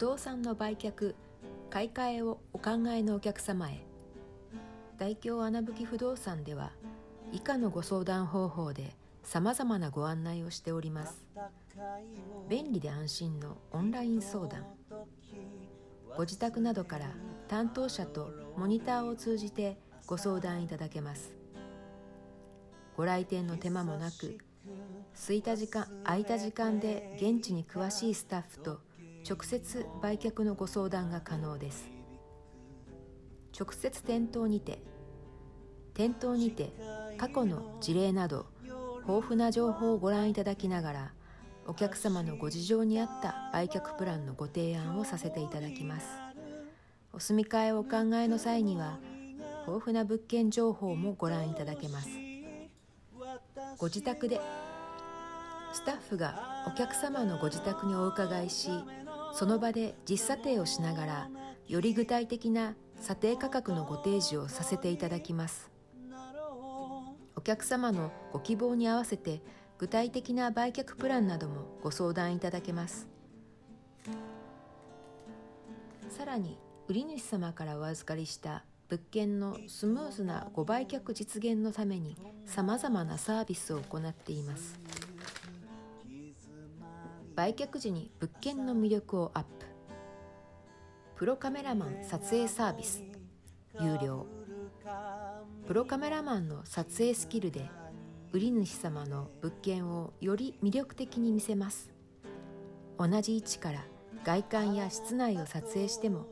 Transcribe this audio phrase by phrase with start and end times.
[0.00, 1.14] 動産の売却
[1.68, 3.84] 買い替えをお考えのお客様へ。
[4.96, 6.72] 大京穴吹不動産では
[7.32, 11.22] 以下のご相談方法でさまざまなご案内をしております。
[12.48, 14.64] 便利で安心のオンライン相談。
[16.16, 17.12] ご自宅などから
[17.46, 19.76] 担当者とモニターを通じて
[20.06, 21.34] ご相談いただけます。
[22.96, 24.38] ご来店の手間もなく
[25.12, 28.80] 空いた時間空いた時間で現地に詳しいスタッフと
[29.28, 31.90] 直接売却のご相談が可能です。
[33.58, 34.78] 直接店頭にて
[35.94, 36.72] 店頭にて
[37.18, 38.46] 過去の事例など
[39.06, 41.12] 豊富な情報をご覧いただきながら
[41.66, 46.06] お客様のご事情に合った売却プランのご提案をさせていただきます。
[47.12, 48.98] お住み替えをお考えの際には
[49.66, 52.08] 豊富な物件情報もご覧いただけます。
[53.78, 54.40] ご自宅で
[55.72, 58.70] スタッフがお客様のご自宅にお伺いし
[59.32, 61.30] その場で実査定をしながら
[61.66, 65.70] より具体的な査定価格のご提示をさせていただきます。
[67.36, 69.40] お客様のご希望に合わせて
[69.78, 73.08] 具体的な売却プランなどもご相談いただけます。
[76.10, 84.78] さらに売り主様からお預かりした物件のスムーズなご売却実現のためにさまざまなサービスを行っています。
[87.36, 89.66] 売却時に物件の魅力をアップ。
[91.16, 93.02] プロカメラマン撮影サービス。
[93.80, 94.26] 有料。
[95.66, 97.70] プロカメラマンの撮影スキルで
[98.32, 101.90] 売り主様の物件をより魅力的に見せます。
[102.98, 103.84] 同じ位置から
[104.24, 106.26] 外観や室内を撮影しても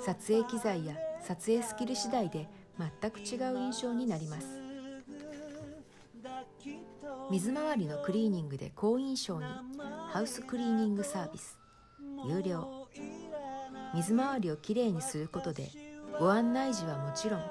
[0.00, 2.48] 撮影機材や撮影スキル次第で
[3.00, 4.67] 全く違う印象になります。
[7.30, 9.46] 水回りのクリーニングで好印象に
[10.10, 11.58] ハウスクリーニングサービス。
[12.26, 12.88] 有料。
[13.94, 15.70] 水回りをきれいにすることで
[16.18, 17.42] ご案内時はもちろん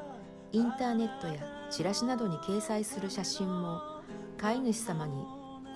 [0.52, 1.36] インターネットや
[1.72, 3.82] チラシなどに掲載する写真も
[4.38, 5.26] 飼い主様に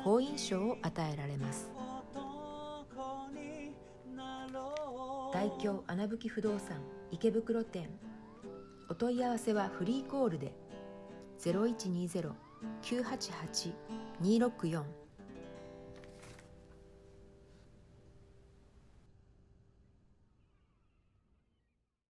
[0.04, 1.72] 好印象を与えられます。
[5.34, 7.90] 大京穴吹不動産池袋店。
[8.90, 10.54] お問い合わせはフリーコールで
[11.40, 12.51] 0120
[12.82, 14.84] 988-264